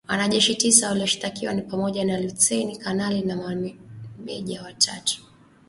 Wanajeshi 0.07 0.55
tisa 0.55 0.89
walioshtakiwa 0.89 1.53
ni 1.53 1.61
pamoja 1.61 2.05
na 2.05 2.21
luteini 2.21 2.77
kanali 2.77 3.21
na 3.21 3.35
mameja 3.35 4.61
watatu 4.63 5.21